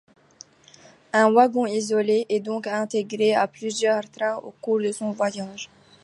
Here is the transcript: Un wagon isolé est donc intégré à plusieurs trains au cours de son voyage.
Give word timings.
Un 1.13 1.29
wagon 1.31 1.67
isolé 1.67 2.25
est 2.27 2.39
donc 2.39 2.65
intégré 2.65 3.35
à 3.35 3.47
plusieurs 3.47 4.09
trains 4.09 4.37
au 4.37 4.49
cours 4.59 4.79
de 4.79 4.91
son 4.91 5.11
voyage. 5.11 5.69